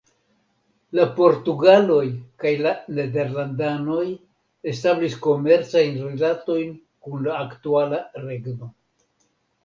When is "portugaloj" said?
1.17-2.05